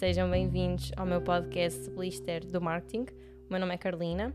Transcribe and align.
Sejam 0.00 0.30
bem-vindos 0.30 0.90
ao 0.96 1.04
meu 1.04 1.20
podcast 1.20 1.90
Blister 1.90 2.42
do 2.46 2.58
Marketing. 2.58 3.02
O 3.46 3.50
meu 3.50 3.60
nome 3.60 3.74
é 3.74 3.76
Carolina 3.76 4.34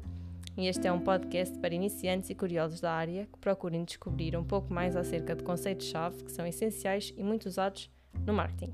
e 0.55 0.67
este 0.67 0.85
é 0.85 0.91
um 0.91 0.99
podcast 0.99 1.57
para 1.57 1.73
iniciantes 1.73 2.29
e 2.29 2.35
curiosos 2.35 2.81
da 2.81 2.91
área 2.91 3.25
que 3.25 3.39
procurem 3.39 3.83
descobrir 3.83 4.37
um 4.37 4.43
pouco 4.43 4.71
mais 4.71 4.95
acerca 4.95 5.35
de 5.35 5.43
conceitos-chave 5.43 6.23
que 6.23 6.31
são 6.31 6.45
essenciais 6.45 7.11
e 7.17 7.23
muito 7.23 7.47
usados 7.47 7.89
no 8.27 8.31
marketing. 8.31 8.73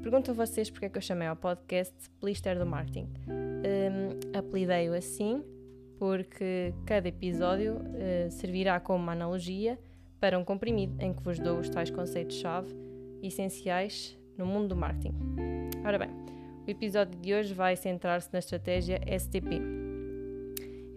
Pergunto 0.00 0.30
a 0.30 0.34
vocês 0.34 0.70
porque 0.70 0.86
é 0.86 0.88
que 0.88 0.96
eu 0.96 1.02
chamei 1.02 1.26
ao 1.26 1.34
podcast 1.34 1.96
Blister 2.20 2.56
do 2.56 2.64
Marketing. 2.64 3.08
Um, 3.26 4.38
Apelidei-o 4.38 4.94
assim 4.94 5.42
porque 5.98 6.72
cada 6.86 7.08
episódio 7.08 7.78
uh, 7.78 8.30
servirá 8.30 8.78
como 8.78 9.02
uma 9.02 9.10
analogia 9.10 9.76
para 10.20 10.38
um 10.38 10.44
comprimido 10.44 11.02
em 11.02 11.12
que 11.12 11.20
vos 11.20 11.40
dou 11.40 11.58
os 11.58 11.68
tais 11.68 11.90
conceitos-chave 11.90 12.72
essenciais 13.24 14.16
no 14.38 14.46
mundo 14.46 14.68
do 14.68 14.76
marketing. 14.76 15.65
Ora 15.86 16.00
bem, 16.00 16.10
o 16.66 16.68
episódio 16.68 17.16
de 17.20 17.32
hoje 17.32 17.54
vai 17.54 17.76
centrar-se 17.76 18.28
na 18.32 18.40
estratégia 18.40 19.00
STP. 19.06 19.62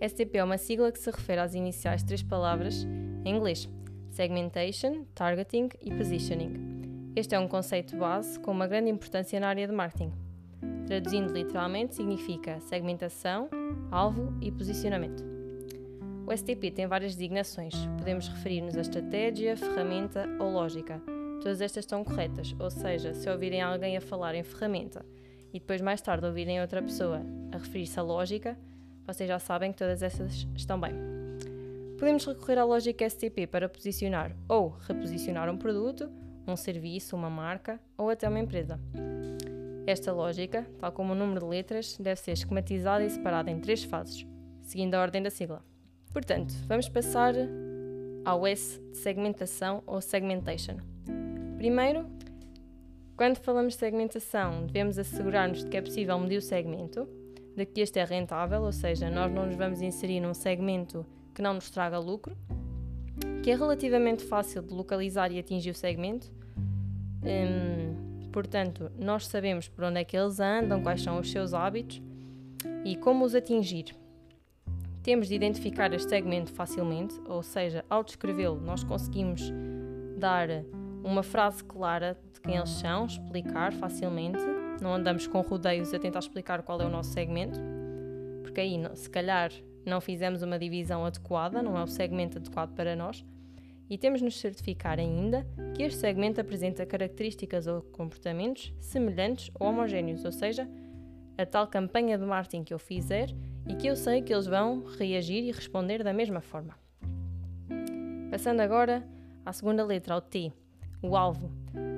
STP 0.02 0.40
é 0.40 0.44
uma 0.44 0.58
sigla 0.58 0.92
que 0.92 0.98
se 0.98 1.12
refere 1.12 1.40
às 1.40 1.54
iniciais 1.54 2.02
três 2.02 2.24
palavras 2.24 2.88
em 3.24 3.36
inglês: 3.36 3.70
Segmentation, 4.10 5.06
Targeting 5.14 5.70
e 5.80 5.92
Positioning. 5.92 7.12
Este 7.16 7.36
é 7.36 7.40
um 7.40 7.48
conceito 7.48 7.96
base 7.98 8.40
com 8.40 8.50
uma 8.50 8.66
grande 8.66 8.90
importância 8.90 9.40
na 9.40 9.50
área 9.50 9.68
de 9.68 9.74
marketing. 9.74 10.12
Traduzindo 10.88 11.32
literalmente, 11.32 11.94
significa 11.94 12.60
segmentação, 12.62 13.48
alvo 13.92 14.34
e 14.42 14.52
posicionamento. 14.52 15.24
O 16.26 16.36
STP 16.36 16.72
tem 16.72 16.88
várias 16.88 17.14
designações. 17.14 17.76
Podemos 17.96 18.28
referir-nos 18.28 18.76
a 18.76 18.82
estratégia, 18.82 19.56
ferramenta 19.56 20.28
ou 20.40 20.50
lógica 20.50 21.00
Todas 21.42 21.62
estas 21.62 21.86
estão 21.86 22.04
corretas, 22.04 22.54
ou 22.60 22.70
seja, 22.70 23.14
se 23.14 23.30
ouvirem 23.30 23.62
alguém 23.62 23.96
a 23.96 24.02
falar 24.02 24.36
em 24.36 24.44
ferramenta 24.44 25.06
e 25.54 25.60
depois 25.60 25.82
mais 25.82 26.02
tarde 26.02 26.26
ouvirem 26.26 26.62
outra 26.62 26.82
pessoa 26.82 27.22
a 27.52 27.58
referir-se 27.58 28.00
à 28.00 28.04
lógica, 28.04 28.58
vocês 29.06 29.28
já 29.28 29.40
sabem 29.40 29.72
que 29.72 29.78
todas 29.78 30.04
essas 30.04 30.48
estão 30.56 30.80
bem. 30.80 30.94
Podemos 31.98 32.26
recorrer 32.26 32.58
à 32.58 32.66
lógica 32.66 33.10
STP 33.10 33.48
para 33.48 33.68
posicionar 33.70 34.36
ou 34.48 34.70
reposicionar 34.70 35.50
um 35.50 35.58
produto, 35.58 36.10
um 36.48 36.56
serviço, 36.56 37.16
uma 37.16 37.30
marca 37.30 37.80
ou 37.98 38.10
até 38.10 38.28
uma 38.28 38.40
empresa. 38.40 38.80
Esta 39.88 40.12
lógica, 40.12 40.68
tal 40.78 40.92
como 40.92 41.14
o 41.14 41.16
número 41.16 41.40
de 41.40 41.46
letras, 41.46 41.98
deve 41.98 42.20
ser 42.20 42.34
esquematizada 42.34 43.04
e 43.04 43.10
separada 43.10 43.50
em 43.50 43.60
três 43.60 43.84
fases, 43.84 44.26
seguindo 44.62 44.94
a 44.96 45.02
ordem 45.02 45.24
da 45.24 45.30
sigla. 45.30 45.64
Portanto, 46.12 46.54
vamos 46.68 46.88
passar 46.90 47.34
ao 48.26 48.46
S 48.46 48.80
de 48.92 48.98
segmentação 48.98 49.82
ou 49.88 50.02
segmentation. 50.02 50.78
Primeiro, 51.60 52.06
quando 53.18 53.36
falamos 53.36 53.74
de 53.74 53.80
segmentação, 53.80 54.66
devemos 54.66 54.98
assegurar-nos 54.98 55.62
de 55.62 55.70
que 55.70 55.76
é 55.76 55.82
possível 55.82 56.18
medir 56.18 56.38
o 56.38 56.42
segmento, 56.42 57.06
de 57.54 57.66
que 57.66 57.82
este 57.82 58.00
é 58.00 58.06
rentável, 58.06 58.62
ou 58.62 58.72
seja, 58.72 59.10
nós 59.10 59.30
não 59.30 59.46
nos 59.46 59.58
vamos 59.58 59.82
inserir 59.82 60.22
num 60.22 60.34
segmento 60.34 61.06
que 61.36 61.42
não 61.42 61.56
nos 61.56 61.70
traga 61.70 62.00
lucro, 62.00 62.34
que 63.44 63.52
é 63.52 63.56
relativamente 63.58 64.24
fácil 64.24 64.62
de 64.62 64.74
localizar 64.74 65.34
e 65.34 65.38
atingir 65.38 65.72
o 65.72 65.76
segmento. 65.76 66.32
Hum, 67.26 68.30
portanto, 68.32 68.90
nós 68.98 69.28
sabemos 69.28 69.68
por 69.68 69.84
onde 69.84 70.00
é 70.00 70.06
que 70.06 70.16
eles 70.16 70.40
andam, 70.40 70.82
quais 70.82 71.02
são 71.02 71.20
os 71.20 71.30
seus 71.30 71.54
hábitos 71.54 72.02
e 72.86 72.96
como 72.96 73.26
os 73.26 73.36
atingir. 73.36 73.94
Temos 75.04 75.28
de 75.28 75.36
identificar 75.36 75.94
este 75.94 76.08
segmento 76.08 76.54
facilmente, 76.54 77.20
ou 77.28 77.44
seja, 77.44 77.84
ao 77.90 78.02
descrevê-lo, 78.02 78.62
nós 78.62 78.82
conseguimos 78.82 79.52
dar 80.18 80.48
uma 81.04 81.24
frase 81.24 81.64
clara 81.64 82.18
de 82.34 82.42
quem 82.42 82.56
eles 82.56 82.70
são, 82.70 83.06
explicar 83.06 83.74
facilmente. 83.74 84.40
Não 84.82 84.94
andamos 84.94 85.28
com 85.28 85.42
rodeios 85.42 85.94
a 85.94 86.00
tentar 86.00 86.20
explicar 86.20 86.62
qual 86.64 86.82
é 86.82 86.86
o 86.86 86.90
nosso 86.90 87.12
segmento, 87.12 87.60
porque 88.42 88.62
aí, 88.62 88.80
se 88.96 89.10
calhar, 89.10 89.52
não 89.86 90.00
fizemos 90.00 90.42
uma 90.42 90.58
divisão 90.58 91.06
adequada, 91.06 91.62
não 91.62 91.78
é 91.78 91.84
o 91.84 91.88
segmento 91.88 92.38
adequado 92.38 92.74
para 92.74 92.96
nós. 92.96 93.26
E 93.90 93.98
temos 93.98 94.20
de 94.20 94.26
nos 94.26 94.40
certificar 94.40 95.00
ainda 95.00 95.48
que 95.76 95.84
este 95.84 96.00
segmento 96.00 96.40
apresenta 96.40 96.86
características 96.86 97.66
ou 97.66 97.82
comportamentos 97.82 98.72
semelhantes 98.80 99.50
ou 99.60 99.68
homogéneos, 99.68 100.24
ou 100.24 100.32
seja, 100.32 100.70
a 101.38 101.46
tal 101.46 101.68
campanha 101.68 102.18
de 102.18 102.26
marketing 102.26 102.64
que 102.64 102.74
eu 102.74 102.80
fizer 102.80 103.30
e 103.68 103.74
que 103.74 103.88
eu 103.88 103.96
sei 103.96 104.22
que 104.22 104.34
eles 104.34 104.46
vão 104.46 104.84
reagir 104.98 105.44
e 105.44 105.52
responder 105.52 106.04
da 106.04 106.14
mesma 106.14 106.42
forma. 106.42 106.76
Passando 108.30 108.60
agora 108.60 109.08
à 109.44 109.52
segunda 109.52 109.84
letra, 109.84 110.14
ao 110.14 110.22
T 110.22 110.54
o 111.02 111.16
alvo. 111.16 111.52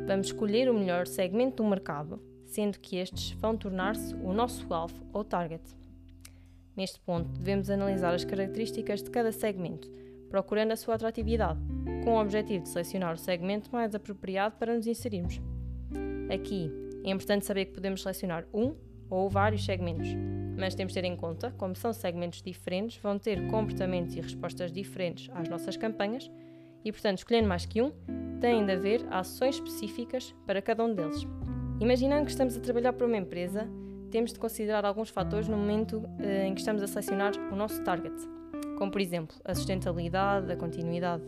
Vamos 0.08 0.28
escolher 0.28 0.70
o 0.70 0.74
melhor 0.74 1.08
segmento 1.08 1.64
do 1.64 1.70
mercado, 1.70 2.22
sendo 2.46 2.80
que 2.80 2.98
estes 2.98 3.32
vão 3.32 3.56
tornar-se 3.56 4.14
o 4.16 4.34
nosso 4.34 4.74
alvo 4.74 5.06
ou 5.14 5.24
target. 5.24 5.64
Neste 6.76 7.00
ponto, 7.00 7.30
devemos 7.38 7.70
analisar 7.70 8.14
as 8.14 8.24
características 8.24 9.04
de 9.04 9.10
cada 9.10 9.32
segmento, 9.32 9.90
procurando 10.30 10.72
a 10.72 10.78
sua 10.78 10.96
atratividade, 10.96 11.60
com 12.04 12.16
o 12.16 12.22
objetivo 12.22 12.64
de 12.64 12.70
selecionar 12.70 13.14
o 13.14 13.18
segmento 13.18 13.70
mais 13.72 13.94
apropriado 13.94 14.56
para 14.58 14.76
nos 14.76 14.88
inserirmos. 14.88 15.42
Aqui, 16.34 16.72
é 17.04 17.12
importante 17.12 17.46
saber 17.46 17.66
que 17.66 17.74
podemos 17.74 18.02
selecionar 18.02 18.46
um 18.54 18.76
ou 19.10 19.30
vários 19.30 19.66
segmentos, 19.66 20.10
mas 20.58 20.76
temos 20.76 20.94
de 20.94 21.02
ter 21.02 21.08
em 21.08 21.16
conta, 21.16 21.52
como 21.58 21.76
são 21.76 21.92
segmentos 21.92 22.42
diferentes, 22.42 23.02
vão 23.02 23.18
ter 23.20 23.48
comportamentos 23.48 24.16
e 24.16 24.22
respostas 24.22 24.72
diferentes 24.72 25.30
às 25.34 25.50
nossas 25.50 25.76
campanhas 25.76 26.32
e, 26.86 26.92
portanto, 26.92 27.18
escolhendo 27.18 27.48
mais 27.48 27.66
que 27.66 27.82
um, 27.82 27.92
têm 28.42 28.66
de 28.66 28.72
haver 28.72 29.06
ações 29.12 29.56
específicas 29.56 30.36
para 30.48 30.62
cada 30.62 30.84
um 30.84 30.94
deles. 30.94 31.26
Imaginando 31.80 32.26
que 32.26 32.32
estamos 32.32 32.58
a 32.58 32.60
trabalhar 32.60 32.92
para 32.92 33.06
uma 33.06 33.16
empresa, 33.16 33.70
temos 34.10 34.34
de 34.34 34.40
considerar 34.40 34.84
alguns 34.84 35.10
fatores 35.10 35.48
no 35.48 35.56
momento 35.56 36.04
eh, 36.20 36.48
em 36.48 36.54
que 36.54 36.60
estamos 36.60 36.82
a 36.82 36.88
selecionar 36.88 37.34
o 37.52 37.56
nosso 37.56 37.82
target, 37.84 38.14
como 38.78 38.92
por 38.92 39.00
exemplo 39.00 39.36
a 39.46 39.54
sustentabilidade, 39.54 40.52
a 40.52 40.58
continuidade 40.58 41.24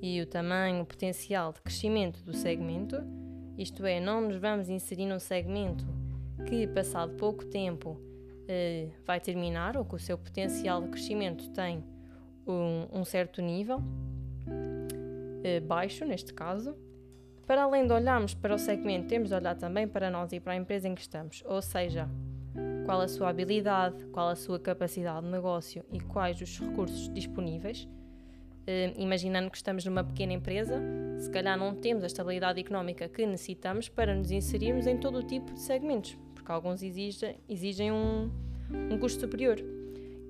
e 0.00 0.20
o 0.20 0.26
tamanho, 0.26 0.82
o 0.82 0.86
potencial 0.86 1.52
de 1.52 1.60
crescimento 1.60 2.24
do 2.24 2.34
segmento, 2.34 2.96
isto 3.58 3.84
é, 3.84 4.00
não 4.00 4.22
nos 4.22 4.36
vamos 4.36 4.68
inserir 4.68 5.06
num 5.06 5.18
segmento 5.18 5.84
que, 6.46 6.66
passado 6.68 7.12
pouco 7.16 7.44
tempo, 7.44 8.00
eh, 8.48 8.88
vai 9.06 9.20
terminar 9.20 9.76
ou 9.76 9.84
que 9.84 9.96
o 9.96 9.98
seu 9.98 10.16
potencial 10.16 10.80
de 10.80 10.88
crescimento 10.88 11.50
tem 11.50 11.84
um, 12.46 13.04
certo 13.04 13.42
nível 13.42 13.82
baixo, 15.66 16.04
neste 16.04 16.32
caso. 16.32 16.76
Para 17.46 17.62
além 17.62 17.86
de 17.86 17.92
olharmos 17.94 18.34
para 18.34 18.54
o 18.54 18.58
segmento, 18.58 19.08
temos 19.08 19.30
de 19.30 19.34
olhar 19.34 19.54
também 19.56 19.88
para 19.88 20.10
nós 20.10 20.32
e 20.32 20.38
para 20.38 20.52
a 20.52 20.56
empresa 20.56 20.86
em 20.86 20.94
que 20.94 21.00
estamos, 21.00 21.42
ou 21.46 21.62
seja, 21.62 22.06
qual 22.84 23.00
a 23.00 23.08
sua 23.08 23.30
habilidade, 23.30 24.04
qual 24.06 24.28
a 24.28 24.36
sua 24.36 24.58
capacidade 24.58 25.24
de 25.24 25.32
negócio 25.32 25.84
e 25.90 25.98
quais 25.98 26.40
os 26.40 26.58
recursos 26.58 27.08
disponíveis. 27.12 27.84
Uh, 27.84 28.92
imaginando 28.98 29.50
que 29.50 29.56
estamos 29.56 29.84
numa 29.86 30.04
pequena 30.04 30.34
empresa, 30.34 30.78
se 31.18 31.30
calhar 31.30 31.58
não 31.58 31.74
temos 31.74 32.04
a 32.04 32.06
estabilidade 32.06 32.60
económica 32.60 33.08
que 33.08 33.24
necessitamos 33.24 33.88
para 33.88 34.14
nos 34.14 34.30
inserirmos 34.30 34.86
em 34.86 34.98
todo 34.98 35.18
o 35.18 35.22
tipo 35.22 35.52
de 35.54 35.60
segmentos, 35.60 36.18
porque 36.34 36.52
alguns 36.52 36.82
exigem, 36.82 37.36
exigem 37.48 37.90
um, 37.90 38.30
um 38.90 38.98
custo 38.98 39.20
superior. 39.20 39.56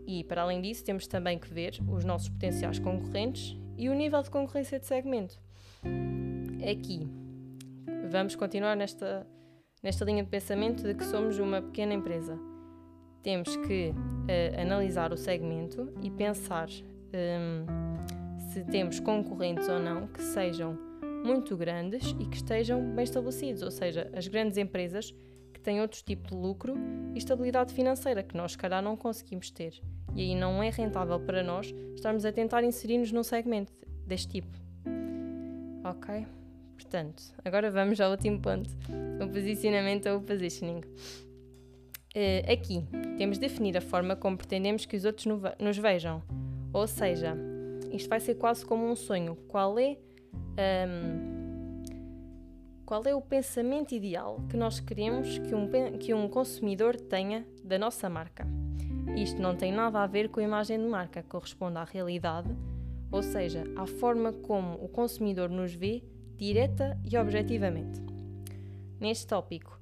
E, 0.07 0.23
para 0.23 0.43
além 0.43 0.61
disso, 0.61 0.85
temos 0.85 1.09
também 1.09 1.37
que 1.37 1.53
ver 1.53 1.79
os 1.89 2.05
nossos 2.05 2.29
potenciais 2.29 2.79
concorrentes 2.79 3.57
e 3.79 3.89
o 3.89 3.95
nível 3.95 4.21
de 4.23 4.29
concorrência 4.29 4.79
de 4.79 4.85
segmento. 4.85 5.39
Aqui, 6.69 7.09
vamos 8.11 8.35
continuar 8.35 8.77
nesta, 8.77 9.25
nesta 9.83 10.05
linha 10.05 10.25
de 10.25 10.29
pensamento 10.29 10.83
de 10.83 10.95
que 10.95 11.05
somos 11.05 11.39
uma 11.39 11.63
pequena 11.63 11.95
empresa. 11.95 12.39
Temos 13.23 13.57
que 13.57 13.91
uh, 13.91 14.61
analisar 14.61 15.13
o 15.13 15.17
segmento 15.17 15.93
e 16.03 16.11
pensar 16.11 16.69
um, 16.69 18.49
se 18.51 18.65
temos 18.65 18.99
concorrentes 18.99 19.69
ou 19.69 19.79
não 19.79 20.09
que 20.09 20.23
sejam 20.23 20.77
muito 21.25 21.57
grandes 21.57 22.15
e 22.19 22.27
que 22.27 22.37
estejam 22.37 22.95
bem 22.95 23.05
estabelecidos, 23.05 23.63
ou 23.63 23.71
seja, 23.71 24.11
as 24.15 24.27
grandes 24.27 24.57
empresas 24.57 25.15
que 25.53 25.61
têm 25.61 25.81
outro 25.81 26.03
tipo 26.05 26.29
de 26.29 26.35
lucro 26.35 26.75
e 27.15 27.19
estabilidade 27.19 27.73
financeira 27.73 28.23
que 28.23 28.37
nós, 28.37 28.53
se 28.53 28.59
calhar, 28.59 28.83
não 28.83 28.97
conseguimos 28.97 29.51
ter 29.51 29.81
e 30.15 30.23
aí 30.23 30.35
não 30.35 30.63
é 30.63 30.71
rentável 30.71 31.19
para 31.21 31.43
nós 31.43 31.75
estarmos 31.95 32.25
a 32.25 32.33
tentar 32.33 32.65
inserir-nos 32.65 33.13
num 33.13 33.23
segmento 33.23 33.73
deste 34.07 34.29
tipo. 34.29 34.59
Ok? 35.85 36.27
Portanto, 36.75 37.23
agora 37.45 37.71
vamos 37.71 38.01
ao 38.01 38.11
último 38.11 38.41
ponto: 38.41 38.71
o 39.23 39.29
posicionamento 39.29 40.09
ou 40.09 40.19
o 40.19 40.23
positioning. 40.23 40.81
Uh, 42.17 42.51
aqui 42.51 42.87
temos 43.17 43.39
de 43.39 43.47
definir 43.47 43.77
a 43.77 43.81
forma 43.81 44.17
como 44.17 44.37
pretendemos 44.37 44.87
que 44.87 44.97
os 44.97 45.05
outros 45.05 45.27
nos 45.59 45.77
vejam. 45.77 46.23
Ou 46.73 46.87
seja, 46.87 47.37
isto 47.93 48.09
vai 48.09 48.21
ser 48.21 48.35
quase 48.35 48.65
como 48.65 48.87
um 48.87 48.97
sonho. 48.97 49.37
Qual 49.49 49.79
é, 49.79 49.97
um, 50.87 51.83
qual 52.85 53.03
é 53.05 53.15
o 53.15 53.21
pensamento 53.21 53.95
ideal 53.95 54.41
que 54.49 54.57
nós 54.57 54.81
queremos 54.81 55.39
que 55.39 55.55
um, 55.55 55.69
que 55.99 56.15
um 56.15 56.29
consumidor 56.29 56.97
tenha 56.97 57.47
da 57.65 57.79
nossa 57.79 58.09
marca? 58.09 58.47
Isto 59.23 59.43
não 59.43 59.57
tem 59.57 59.73
nada 59.73 60.01
a 60.01 60.07
ver 60.07 60.29
com 60.29 60.39
a 60.39 60.43
imagem 60.45 60.79
de 60.79 60.87
marca, 60.87 61.25
corresponde 61.25 61.77
à 61.77 61.85
realidade, 61.85 62.49
ou 63.11 63.23
seja, 63.23 63.65
à 63.77 63.85
forma 63.85 64.33
como 64.33 64.75
o 64.75 64.89
consumidor 64.89 65.49
nos 65.49 65.75
vê 65.75 66.05
direta 66.37 66.97
e 67.05 67.17
objetivamente. 67.19 68.01
Neste 69.01 69.27
tópico, 69.27 69.79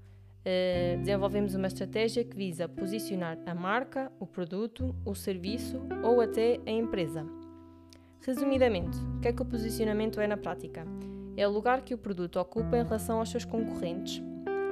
Uh, 0.47 0.99
desenvolvemos 0.99 1.56
uma 1.56 1.67
estratégia 1.67 2.23
que 2.23 2.37
visa 2.37 2.69
posicionar 2.69 3.37
a 3.47 3.53
marca, 3.53 4.12
o 4.21 4.29
produto, 4.29 4.94
o 5.05 5.12
serviço 5.12 5.83
ou 6.05 6.21
até 6.21 6.61
a 6.65 6.71
empresa. 6.71 7.27
Resumidamente, 8.25 8.97
o 9.17 9.19
que 9.19 9.27
é 9.27 9.33
que 9.33 9.43
o 9.43 9.44
posicionamento 9.44 10.21
é 10.21 10.27
na 10.29 10.37
prática? 10.37 10.87
É 11.37 11.49
o 11.49 11.50
lugar 11.50 11.83
que 11.83 11.94
o 11.94 11.99
produto 11.99 12.38
ocupa 12.38 12.79
em 12.79 12.85
relação 12.85 13.19
aos 13.19 13.29
seus 13.29 13.44
concorrentes, 13.44 14.23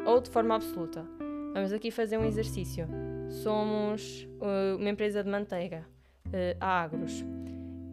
ou 0.07 0.21
de 0.21 0.31
forma 0.31 0.55
absoluta. 0.55 1.05
Vamos 1.53 1.73
aqui 1.73 1.91
fazer 1.91 2.19
um 2.19 2.25
exercício. 2.25 2.87
Somos 3.31 4.29
uh, 4.41 4.77
uma 4.77 4.89
empresa 4.89 5.23
de 5.23 5.31
manteiga, 5.31 5.87
uh, 6.29 6.57
a 6.61 6.83
Agros, 6.83 7.25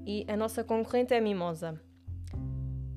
e 0.06 0.26
a 0.28 0.36
nossa 0.36 0.64
concorrente 0.64 1.14
é 1.14 1.18
a 1.18 1.22
Mimosa. 1.22 1.80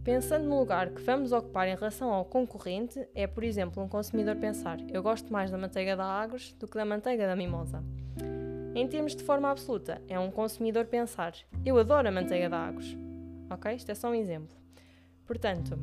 Pensando 0.05 0.45
no 0.45 0.59
lugar 0.59 0.91
que 0.91 1.01
vamos 1.01 1.33
ocupar 1.33 1.67
em 1.67 1.75
relação 1.75 2.13
ao 2.13 2.27
concorrente, 2.27 3.09
é, 3.15 3.27
por 3.27 3.43
exemplo, 3.43 3.83
um 3.83 3.89
consumidor 3.89 4.37
pensar: 4.37 4.79
eu 4.93 5.03
gosto 5.03 5.33
mais 5.33 5.51
da 5.51 5.57
manteiga 5.57 5.97
da 5.97 6.05
Agros 6.05 6.53
do 6.55 6.69
que 6.69 6.77
da 6.77 6.85
manteiga 6.85 7.27
da 7.27 7.35
Mimosa. 7.35 7.83
Em 8.75 8.87
termos 8.87 9.17
de 9.17 9.23
forma 9.23 9.51
absoluta, 9.51 10.03
é 10.07 10.19
um 10.19 10.31
consumidor 10.31 10.85
pensar: 10.85 11.33
eu 11.65 11.79
adoro 11.79 12.07
a 12.07 12.13
manteiga 12.13 12.51
da 12.51 12.59
Agros. 12.59 12.97
Ok? 13.49 13.75
Isto 13.75 13.93
é 13.93 13.95
só 13.95 14.11
um 14.11 14.15
exemplo. 14.15 14.55
Portanto, 15.25 15.79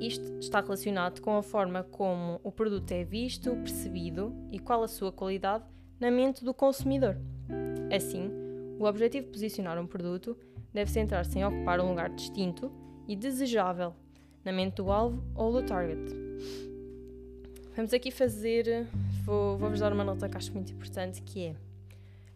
isto 0.00 0.38
está 0.38 0.60
relacionado 0.60 1.20
com 1.20 1.36
a 1.36 1.42
forma 1.42 1.82
como 1.82 2.40
o 2.42 2.52
produto 2.52 2.90
é 2.92 3.04
visto, 3.04 3.50
percebido 3.56 4.34
e 4.52 4.58
qual 4.58 4.82
a 4.82 4.88
sua 4.88 5.10
qualidade 5.10 5.64
na 5.98 6.10
mente 6.10 6.44
do 6.44 6.54
consumidor. 6.54 7.16
Assim, 7.94 8.30
o 8.78 8.84
objetivo 8.84 9.26
de 9.26 9.32
posicionar 9.32 9.78
um 9.78 9.86
produto 9.86 10.36
deve 10.72 10.90
centrar-se 10.90 11.38
em 11.38 11.44
ocupar 11.44 11.80
um 11.80 11.88
lugar 11.88 12.10
distinto 12.10 12.70
e 13.08 13.16
desejável 13.16 13.94
na 14.44 14.52
mente 14.52 14.76
do 14.76 14.90
alvo 14.90 15.22
ou 15.34 15.52
do 15.52 15.62
target. 15.62 16.14
Vamos 17.74 17.92
aqui 17.92 18.10
fazer, 18.10 18.86
vou, 19.24 19.56
vou-vos 19.56 19.80
dar 19.80 19.92
uma 19.92 20.04
nota 20.04 20.28
que 20.28 20.36
acho 20.36 20.52
muito 20.52 20.72
importante, 20.72 21.22
que 21.22 21.46
é, 21.46 21.56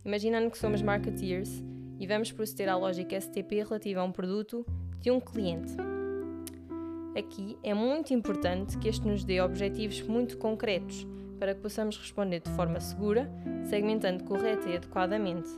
imaginando 0.04 0.50
que 0.50 0.58
somos 0.58 0.82
marketeers 0.82 1.62
e 1.98 2.06
vamos 2.06 2.32
proceder 2.32 2.68
à 2.68 2.76
lógica 2.76 3.20
STP 3.20 3.62
relativa 3.62 4.00
a 4.00 4.04
um 4.04 4.12
produto 4.12 4.66
de 5.00 5.10
um 5.10 5.20
cliente. 5.20 5.76
Aqui 7.16 7.58
é 7.62 7.74
muito 7.74 8.14
importante 8.14 8.78
que 8.78 8.88
este 8.88 9.06
nos 9.06 9.22
dê 9.22 9.38
objetivos 9.42 10.00
muito 10.00 10.38
concretos 10.38 11.06
para 11.38 11.54
que 11.54 11.60
possamos 11.60 11.98
responder 11.98 12.40
de 12.40 12.50
forma 12.52 12.80
segura, 12.80 13.30
segmentando 13.68 14.24
correta 14.24 14.66
e 14.66 14.76
adequadamente, 14.76 15.48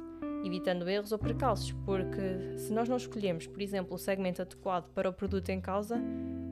evitando 0.44 0.88
erros 0.88 1.12
ou 1.12 1.18
precalços, 1.18 1.70
porque 1.84 2.56
se 2.56 2.72
nós 2.72 2.88
não 2.88 2.96
escolhemos, 2.96 3.46
por 3.46 3.62
exemplo, 3.62 3.94
o 3.94 3.98
segmento 3.98 4.42
adequado 4.42 4.88
para 4.94 5.08
o 5.08 5.12
produto 5.12 5.50
em 5.50 5.60
causa, 5.60 6.00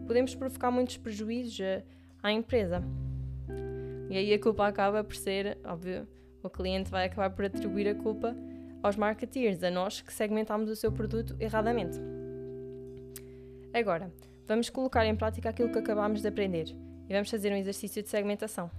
podemos 0.07 0.37
provocar 0.37 0.71
muitos 0.71 0.97
prejuízos 0.97 1.59
à 2.23 2.31
empresa. 2.31 2.81
E 4.09 4.17
aí 4.17 4.33
a 4.33 4.39
culpa 4.39 4.69
acaba 4.69 5.03
por 5.03 5.17
ser, 5.17 5.59
óbvio, 5.65 6.07
o 6.45 6.51
cliente 6.51 6.91
vai 6.91 7.07
acabar 7.07 7.31
por 7.31 7.45
atribuir 7.45 7.89
a 7.89 7.95
culpa 7.95 8.37
aos 8.83 8.95
marketeers, 8.95 9.63
a 9.65 9.71
nós 9.71 10.01
que 10.01 10.13
segmentamos 10.13 10.71
o 10.71 10.77
seu 10.77 10.93
produto 10.93 11.35
erradamente. 11.41 11.99
Agora, 13.73 14.13
Vamos 14.47 14.71
colocar 14.71 15.07
em 15.07 15.15
prática 15.15 15.51
aquilo 15.51 15.71
que 15.71 15.79
acabámos 15.79 16.21
de 16.21 16.29
aprender 16.29 16.75
e 17.09 17.13
vamos 17.13 17.31
fazer 17.31 17.53
um 17.53 17.57
exercício 17.57 18.03
de 18.03 18.09
segmentação. 18.09 18.71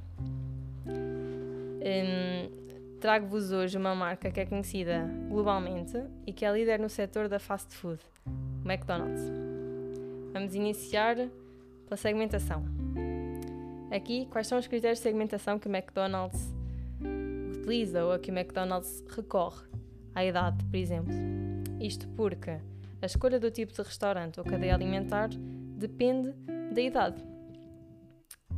Um, 0.86 2.64
Trago-vos 3.04 3.52
hoje 3.52 3.78
uma 3.78 3.94
marca 3.94 4.32
que 4.32 4.40
é 4.40 4.46
conhecida 4.46 5.06
globalmente 5.28 6.02
e 6.26 6.32
que 6.32 6.46
é 6.46 6.54
líder 6.54 6.80
no 6.80 6.88
setor 6.88 7.28
da 7.28 7.38
fast 7.38 7.76
food, 7.76 8.00
o 8.26 8.66
McDonald's. 8.66 9.30
Vamos 10.32 10.56
iniciar 10.56 11.18
pela 11.84 11.98
segmentação. 11.98 12.64
Aqui, 13.92 14.26
quais 14.32 14.48
são 14.48 14.58
os 14.58 14.68
critérios 14.68 15.00
de 15.00 15.04
segmentação 15.04 15.60
que 15.60 15.68
o 15.68 15.76
McDonald's 15.76 16.56
utiliza 17.52 18.06
ou 18.06 18.14
a 18.14 18.20
que 18.20 18.32
o 18.32 18.34
McDonald's 18.34 19.04
recorre? 19.10 19.68
À 20.16 20.24
idade, 20.24 20.64
por 20.64 20.78
exemplo. 20.78 21.14
Isto 21.82 22.08
porque 22.16 22.52
a 23.02 23.06
escolha 23.06 23.38
do 23.38 23.52
tipo 23.52 23.74
de 23.74 23.82
restaurante 23.82 24.40
ou 24.40 24.46
cadeia 24.46 24.74
alimentar 24.74 25.30
depende 25.76 26.34
da 26.74 26.82
idade. 26.82 27.24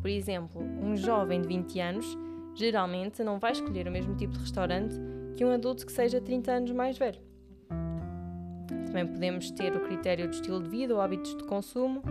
Por 0.02 0.10
exemplo, 0.10 0.62
um 0.62 0.96
jovem 0.96 1.42
de 1.42 1.48
20 1.48 1.80
anos 1.80 2.18
geralmente 2.54 3.24
não 3.24 3.40
vai 3.40 3.52
escolher 3.52 3.88
o 3.88 3.92
mesmo 3.92 4.16
tipo 4.16 4.34
de 4.34 4.40
restaurante 4.40 4.96
que 5.36 5.44
um 5.44 5.52
adulto 5.52 5.86
que 5.86 5.92
seja 5.92 6.22
30 6.22 6.52
anos 6.52 6.72
mais 6.72 6.98
velho. 6.98 7.20
Também 8.86 9.08
podemos 9.08 9.52
ter 9.52 9.76
o 9.76 9.82
critério 9.82 10.30
de 10.30 10.36
estilo 10.36 10.64
de 10.64 10.70
vida 10.70 10.94
ou 10.94 11.02
hábitos 11.02 11.36
de 11.36 11.44
consumo. 11.44 12.02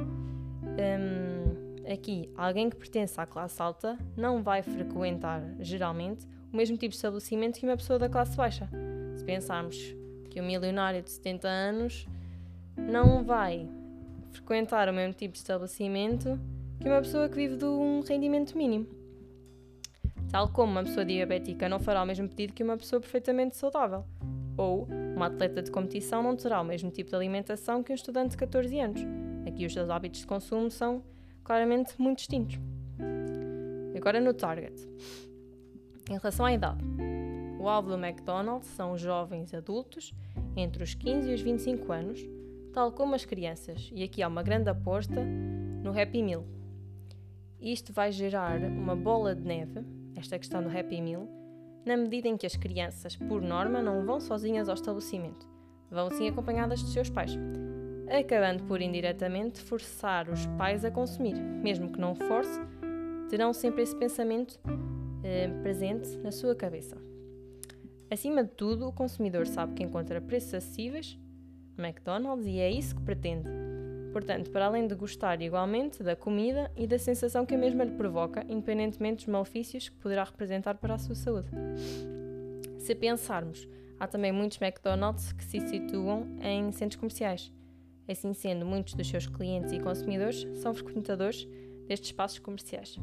Um, 0.64 1.90
aqui, 1.90 2.28
alguém 2.36 2.68
que 2.68 2.76
pertence 2.76 3.18
à 3.18 3.24
classe 3.24 3.60
alta 3.62 3.96
não 4.16 4.42
vai 4.42 4.62
frequentar, 4.62 5.42
geralmente, 5.60 6.26
o 6.52 6.56
mesmo 6.56 6.76
tipo 6.76 6.90
de 6.90 6.96
estabelecimento 6.96 7.58
que 7.58 7.66
uma 7.66 7.76
pessoa 7.76 7.98
da 7.98 8.08
classe 8.08 8.36
baixa. 8.36 8.68
Se 9.16 9.24
pensarmos 9.24 9.96
que 10.28 10.40
um 10.40 10.46
milionário 10.46 11.00
de 11.02 11.10
70 11.10 11.48
anos 11.48 12.06
não 12.76 13.24
vai 13.24 13.68
frequentar 14.34 14.88
o 14.88 14.92
mesmo 14.92 15.14
tipo 15.14 15.32
de 15.32 15.38
estabelecimento 15.38 16.38
que 16.80 16.88
uma 16.88 17.00
pessoa 17.00 17.28
que 17.28 17.36
vive 17.36 17.56
de 17.56 17.64
um 17.64 18.00
rendimento 18.00 18.56
mínimo. 18.56 18.86
Tal 20.30 20.48
como 20.48 20.72
uma 20.72 20.82
pessoa 20.82 21.04
diabética 21.04 21.68
não 21.68 21.78
fará 21.78 22.02
o 22.02 22.06
mesmo 22.06 22.28
pedido 22.28 22.52
que 22.52 22.62
uma 22.62 22.76
pessoa 22.76 23.00
perfeitamente 23.00 23.56
saudável. 23.56 24.04
Ou 24.56 24.86
uma 25.16 25.26
atleta 25.26 25.62
de 25.62 25.70
competição 25.70 26.22
não 26.22 26.36
terá 26.36 26.60
o 26.60 26.64
mesmo 26.64 26.90
tipo 26.90 27.10
de 27.10 27.16
alimentação 27.16 27.82
que 27.82 27.92
um 27.92 27.94
estudante 27.94 28.30
de 28.30 28.36
14 28.36 28.80
anos. 28.80 29.00
Aqui 29.46 29.64
os 29.64 29.72
seus 29.72 29.88
hábitos 29.88 30.20
de 30.20 30.26
consumo 30.26 30.70
são 30.70 31.02
claramente 31.42 31.94
muito 31.98 32.18
distintos. 32.18 32.58
Agora 33.96 34.20
no 34.20 34.34
target. 34.34 34.74
Em 36.10 36.18
relação 36.18 36.44
à 36.44 36.52
idade, 36.52 36.84
o 37.58 37.68
alvo 37.68 37.88
do 37.88 38.04
McDonald's 38.04 38.68
são 38.68 38.98
jovens 38.98 39.54
adultos 39.54 40.12
entre 40.56 40.82
os 40.82 40.94
15 40.94 41.30
e 41.30 41.34
os 41.34 41.40
25 41.40 41.92
anos 41.92 42.33
tal 42.74 42.90
como 42.90 43.14
as 43.14 43.24
crianças, 43.24 43.88
e 43.94 44.02
aqui 44.02 44.20
há 44.20 44.26
uma 44.26 44.42
grande 44.42 44.68
aposta 44.68 45.24
no 45.82 45.98
Happy 45.98 46.20
Meal. 46.22 46.44
Isto 47.60 47.92
vai 47.92 48.10
gerar 48.10 48.58
uma 48.58 48.96
bola 48.96 49.32
de 49.32 49.46
neve, 49.46 49.80
esta 50.16 50.36
questão 50.36 50.60
do 50.60 50.68
Happy 50.68 51.00
Meal, 51.00 51.28
na 51.86 51.96
medida 51.96 52.26
em 52.26 52.36
que 52.36 52.44
as 52.44 52.56
crianças, 52.56 53.14
por 53.14 53.40
norma, 53.40 53.80
não 53.80 54.04
vão 54.04 54.18
sozinhas 54.20 54.68
ao 54.68 54.74
estabelecimento, 54.74 55.48
vão 55.88 56.10
sim 56.10 56.28
acompanhadas 56.28 56.82
dos 56.82 56.92
seus 56.92 57.08
pais, 57.08 57.38
acabando 58.08 58.64
por 58.64 58.82
indiretamente 58.82 59.60
forçar 59.60 60.28
os 60.28 60.44
pais 60.58 60.84
a 60.84 60.90
consumir, 60.90 61.36
mesmo 61.36 61.92
que 61.92 62.00
não 62.00 62.16
force, 62.16 62.60
terão 63.30 63.52
sempre 63.52 63.82
esse 63.84 63.94
pensamento 63.94 64.58
eh, 65.22 65.48
presente 65.62 66.18
na 66.18 66.32
sua 66.32 66.56
cabeça. 66.56 66.96
Acima 68.10 68.42
de 68.42 68.50
tudo, 68.50 68.88
o 68.88 68.92
consumidor 68.92 69.46
sabe 69.46 69.74
que 69.74 69.84
encontra 69.84 70.20
preços 70.20 70.54
acessíveis 70.54 71.18
McDonald's 71.80 72.46
e 72.46 72.58
é 72.58 72.70
isso 72.70 72.94
que 72.94 73.02
pretende. 73.02 73.48
Portanto, 74.12 74.50
para 74.50 74.66
além 74.66 74.86
de 74.86 74.94
gostar 74.94 75.42
igualmente 75.42 76.02
da 76.02 76.14
comida 76.14 76.70
e 76.76 76.86
da 76.86 76.98
sensação 76.98 77.44
que 77.44 77.54
a 77.54 77.58
mesma 77.58 77.82
lhe 77.82 77.96
provoca, 77.96 78.44
independentemente 78.48 79.24
dos 79.24 79.32
malefícios 79.32 79.88
que 79.88 79.96
poderá 79.96 80.22
representar 80.22 80.76
para 80.76 80.94
a 80.94 80.98
sua 80.98 81.16
saúde. 81.16 81.48
Se 82.78 82.94
pensarmos, 82.94 83.68
há 83.98 84.06
também 84.06 84.30
muitos 84.30 84.60
McDonald's 84.60 85.32
que 85.32 85.44
se 85.44 85.60
situam 85.60 86.28
em 86.40 86.70
centros 86.70 86.96
comerciais. 86.96 87.52
Assim 88.06 88.32
sendo, 88.34 88.64
muitos 88.64 88.94
dos 88.94 89.08
seus 89.08 89.26
clientes 89.26 89.72
e 89.72 89.80
consumidores 89.80 90.46
são 90.60 90.74
frequentadores 90.74 91.48
destes 91.88 92.10
espaços 92.10 92.38
comerciais. 92.38 92.96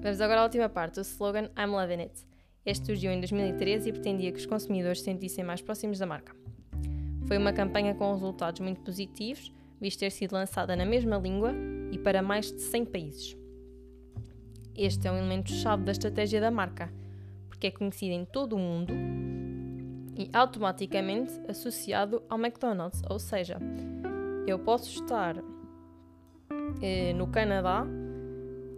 Vamos 0.00 0.20
agora 0.20 0.42
à 0.42 0.44
última 0.44 0.68
parte, 0.68 1.00
o 1.00 1.02
slogan 1.02 1.48
I'm 1.56 1.70
Loving 1.70 2.02
It. 2.02 2.26
Este 2.64 2.86
surgiu 2.86 3.10
em 3.10 3.18
2013 3.18 3.88
e 3.88 3.92
pretendia 3.92 4.30
que 4.30 4.38
os 4.38 4.46
consumidores 4.46 4.98
se 4.98 5.06
sentissem 5.06 5.42
mais 5.42 5.60
próximos 5.60 5.98
da 5.98 6.06
marca. 6.06 6.41
Foi 7.32 7.38
uma 7.38 7.54
campanha 7.54 7.94
com 7.94 8.12
resultados 8.12 8.60
muito 8.60 8.82
positivos, 8.82 9.50
visto 9.80 10.00
ter 10.00 10.10
sido 10.10 10.32
lançada 10.32 10.76
na 10.76 10.84
mesma 10.84 11.16
língua 11.16 11.50
e 11.90 11.96
para 11.96 12.20
mais 12.20 12.52
de 12.52 12.60
100 12.60 12.84
países. 12.84 13.38
Este 14.76 15.08
é 15.08 15.10
um 15.10 15.16
elemento-chave 15.16 15.82
da 15.82 15.92
estratégia 15.92 16.42
da 16.42 16.50
marca, 16.50 16.92
porque 17.48 17.68
é 17.68 17.70
conhecida 17.70 18.12
em 18.12 18.26
todo 18.26 18.54
o 18.54 18.58
mundo 18.58 18.92
e 20.14 20.28
automaticamente 20.30 21.32
associado 21.48 22.22
ao 22.28 22.38
McDonald's, 22.38 23.00
ou 23.08 23.18
seja, 23.18 23.56
eu 24.46 24.58
posso 24.58 24.90
estar 24.90 25.42
eh, 26.82 27.14
no 27.14 27.28
Canadá, 27.28 27.86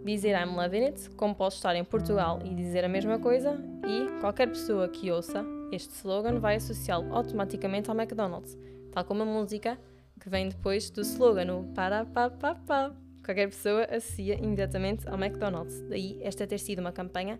dizer 0.05 0.33
I'm 0.41 0.55
loving 0.55 0.85
it, 0.85 1.09
como 1.17 1.35
posso 1.35 1.57
estar 1.57 1.75
em 1.75 1.83
Portugal 1.83 2.39
e 2.41 2.55
dizer 2.55 2.85
a 2.85 2.87
mesma 2.87 3.19
coisa, 3.19 3.61
e 3.85 4.21
qualquer 4.21 4.47
pessoa 4.47 4.87
que 4.87 5.11
ouça 5.11 5.54
este 5.75 5.93
slogan 5.93 6.39
vai 6.39 6.55
associá-lo 6.55 7.13
automaticamente 7.13 7.89
ao 7.89 7.95
McDonald's, 7.95 8.57
tal 8.91 9.03
como 9.05 9.23
a 9.23 9.25
música 9.25 9.77
que 10.19 10.29
vem 10.29 10.49
depois 10.49 10.89
do 10.89 11.01
slogan, 11.01 11.53
o 11.53 11.63
para 11.73 12.05
pa 12.05 12.29
pa 12.29 12.55
pa. 12.55 12.95
Qualquer 13.23 13.49
pessoa 13.49 13.85
associa 13.85 14.35
imediatamente 14.35 15.07
ao 15.07 15.15
McDonald's. 15.15 15.81
Daí 15.89 16.19
esta 16.21 16.45
ter 16.45 16.59
sido 16.59 16.79
uma 16.79 16.91
campanha 16.91 17.39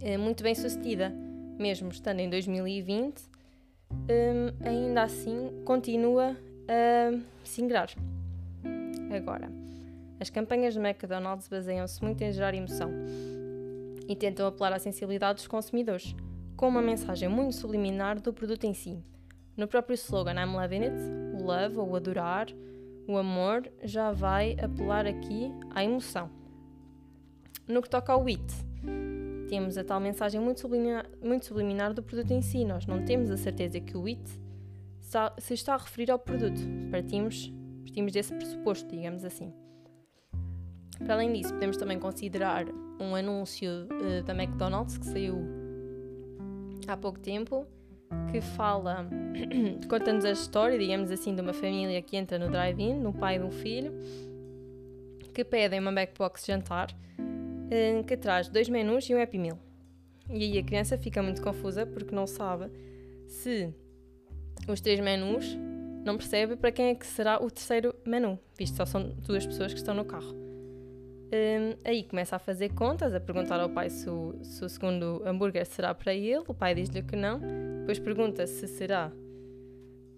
eh, 0.00 0.16
muito 0.16 0.42
bem 0.42 0.54
sucedida, 0.54 1.10
mesmo 1.58 1.90
estando 1.90 2.20
em 2.20 2.30
2020, 2.30 3.20
eh, 4.08 4.54
ainda 4.64 5.02
assim 5.02 5.50
continua 5.64 6.36
a 6.68 7.18
se 7.44 7.60
ingrar. 7.62 7.90
Agora, 9.12 9.50
As 10.20 10.28
campanhas 10.28 10.74
do 10.74 10.86
McDonald's 10.86 11.48
baseiam-se 11.48 12.04
muito 12.04 12.20
em 12.22 12.30
gerar 12.30 12.52
emoção 12.52 12.90
e 14.06 14.14
tentam 14.14 14.46
apelar 14.46 14.74
à 14.74 14.78
sensibilidade 14.78 15.36
dos 15.36 15.46
consumidores, 15.46 16.14
com 16.60 16.68
uma 16.68 16.82
mensagem 16.82 17.26
muito 17.26 17.54
subliminar 17.54 18.20
do 18.20 18.34
produto 18.34 18.64
em 18.64 18.74
si. 18.74 19.02
No 19.56 19.66
próprio 19.66 19.94
slogan 19.94 20.34
I'm 20.34 20.54
loving 20.54 20.82
it, 20.82 20.96
o 21.32 21.42
love 21.42 21.78
ou 21.78 21.96
adorar, 21.96 22.48
o 23.08 23.16
amor 23.16 23.66
já 23.82 24.12
vai 24.12 24.58
apelar 24.60 25.06
aqui 25.06 25.50
à 25.70 25.82
emoção. 25.82 26.28
No 27.66 27.80
que 27.80 27.88
toca 27.88 28.12
ao 28.12 28.26
it, 28.26 28.44
temos 29.48 29.78
a 29.78 29.84
tal 29.84 30.00
mensagem 30.00 30.38
muito 30.38 30.60
subliminar, 30.60 31.08
muito 31.22 31.46
subliminar 31.46 31.94
do 31.94 32.02
produto 32.02 32.30
em 32.30 32.42
si. 32.42 32.62
Nós 32.62 32.84
não 32.84 33.06
temos 33.06 33.30
a 33.30 33.38
certeza 33.38 33.80
que 33.80 33.96
o 33.96 34.04
it 34.04 34.22
se 35.38 35.54
está 35.54 35.76
a 35.76 35.78
referir 35.78 36.10
ao 36.10 36.18
produto. 36.18 36.60
Partimos, 36.90 37.50
partimos 37.84 38.12
desse 38.12 38.34
pressuposto, 38.34 38.86
digamos 38.86 39.24
assim. 39.24 39.50
Para 40.98 41.14
além 41.14 41.32
disso, 41.32 41.54
podemos 41.54 41.78
também 41.78 41.98
considerar 41.98 42.66
um 43.00 43.14
anúncio 43.14 43.70
uh, 43.70 44.22
da 44.24 44.34
McDonald's 44.34 44.98
que 44.98 45.06
saiu 45.06 45.59
há 46.92 46.96
pouco 46.96 47.18
tempo, 47.18 47.66
que 48.30 48.40
fala, 48.40 49.06
conta-nos 49.88 50.24
a 50.24 50.32
história, 50.32 50.78
digamos 50.78 51.10
assim, 51.10 51.34
de 51.34 51.40
uma 51.40 51.52
família 51.52 52.02
que 52.02 52.16
entra 52.16 52.38
no 52.38 52.50
drive-in, 52.50 52.94
no 52.94 53.12
pai 53.12 53.38
de 53.38 53.44
um 53.44 53.50
filho, 53.50 53.92
que 55.32 55.44
pedem 55.44 55.80
uma 55.80 55.92
backbox 55.92 56.44
jantar, 56.44 56.90
uh, 56.90 58.04
que 58.04 58.16
traz 58.16 58.48
dois 58.48 58.68
menus 58.68 59.08
e 59.08 59.14
um 59.14 59.22
Happy 59.22 59.38
Meal. 59.38 59.58
E 60.28 60.42
aí 60.42 60.58
a 60.58 60.62
criança 60.62 60.98
fica 60.98 61.22
muito 61.22 61.42
confusa 61.42 61.86
porque 61.86 62.14
não 62.14 62.26
sabe 62.26 62.70
se 63.26 63.72
os 64.68 64.80
três 64.80 65.00
menus 65.00 65.56
não 66.04 66.16
percebe 66.16 66.56
para 66.56 66.72
quem 66.72 66.86
é 66.86 66.94
que 66.94 67.06
será 67.06 67.42
o 67.42 67.50
terceiro 67.50 67.94
menu, 68.06 68.38
visto 68.56 68.76
só 68.76 68.86
são 68.86 69.10
duas 69.26 69.46
pessoas 69.46 69.72
que 69.72 69.78
estão 69.78 69.94
no 69.94 70.04
carro. 70.04 70.39
Um, 71.32 71.76
aí 71.84 72.02
começa 72.02 72.34
a 72.34 72.38
fazer 72.40 72.70
contas, 72.70 73.14
a 73.14 73.20
perguntar 73.20 73.60
ao 73.60 73.70
pai 73.70 73.88
se 73.88 74.10
o, 74.10 74.36
se 74.42 74.64
o 74.64 74.68
segundo 74.68 75.22
hambúrguer 75.24 75.64
será 75.64 75.94
para 75.94 76.12
ele. 76.12 76.42
O 76.48 76.54
pai 76.54 76.74
diz-lhe 76.74 77.02
que 77.02 77.14
não. 77.14 77.40
Depois 77.80 77.98
pergunta 78.00 78.46
se 78.46 78.66
será 78.66 79.12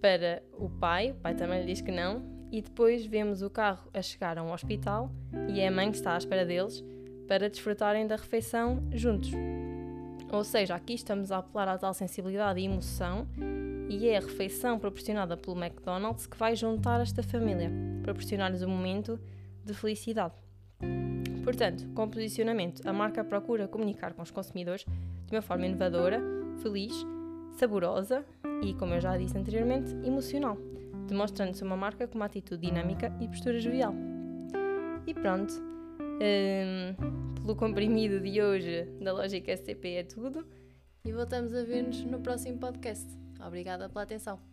para 0.01 0.43
o 0.55 0.71
pai. 0.71 1.11
O 1.11 1.15
pai 1.15 1.35
também 1.35 1.61
lhe 1.61 1.67
diz 1.67 1.83
que 1.83 1.93
não. 1.93 2.23
E 2.51 2.63
depois 2.63 3.05
vemos 3.05 3.43
o 3.43 3.51
carro 3.51 3.91
a 3.93 4.01
chegar 4.01 4.39
a 4.39 4.43
um 4.43 4.53
hospital 4.53 5.11
e 5.49 5.61
é 5.61 5.69
a 5.69 5.71
mãe 5.71 5.91
que 5.91 5.97
está 5.97 6.15
à 6.15 6.19
espera 6.19 6.45
deles 6.45 6.85
para 7.27 7.49
desfrutarem 7.49 8.07
da 8.07 8.17
refeição 8.17 8.83
juntos. 8.93 9.31
Ou 10.31 10.45
seja, 10.45 10.75
aqui 10.75 10.95
estamos 10.95 11.31
a 11.31 11.39
apelar 11.39 11.69
à 11.69 11.79
tal 11.79 11.95
sensibilidade 11.95 12.61
e 12.61 12.65
emoção 12.65 13.27
e 13.89 14.09
é 14.09 14.17
a 14.17 14.21
refeição 14.21 14.79
proporcionada 14.79 15.37
pelo 15.37 15.63
McDonald's 15.63 16.27
que 16.27 16.37
vai 16.37 16.57
juntar 16.57 17.01
esta 17.01 17.23
família, 17.23 17.71
proporcionar-lhes 18.03 18.63
um 18.63 18.69
momento 18.69 19.21
de 19.65 19.75
felicidade. 19.75 20.35
Portanto, 21.43 21.89
com 21.95 22.09
posicionamento, 22.09 22.87
a 22.87 22.93
marca 22.93 23.25
procura 23.25 23.67
comunicar 23.67 24.15
com 24.15 24.23
os 24.23 24.31
consumidores 24.31 24.85
de 25.27 25.35
uma 25.35 25.43
forma 25.43 25.67
inovadora, 25.67 26.21
feliz, 26.63 26.95
saborosa 27.57 28.25
e, 28.63 28.75
como 28.75 28.95
eu 28.95 29.01
já 29.01 29.17
disse 29.17 29.37
anteriormente, 29.37 29.93
emocional, 30.07 30.57
demonstrando-se 31.09 31.63
uma 31.63 31.77
marca 31.77 32.07
com 32.07 32.15
uma 32.17 32.27
atitude 32.27 32.67
dinâmica 32.67 33.13
e 33.21 33.27
postura 33.27 33.61
jovial. 33.61 33.95
E 35.07 35.13
pronto, 35.13 35.53
um, 36.01 37.35
pelo 37.41 37.57
comprimido 37.57 38.21
de 38.21 38.41
hoje 38.41 38.85
da 39.01 39.13
Lógica 39.13 39.53
SCP 39.53 39.95
é 39.95 40.03
tudo 40.05 40.47
e 41.05 41.13
voltamos 41.13 41.53
a 41.55 41.65
ver-nos 41.65 42.05
no 42.05 42.21
próximo 42.21 42.59
podcast. 42.59 43.09
Obrigada 43.45 43.89
pela 43.89 44.05
atenção. 44.05 44.52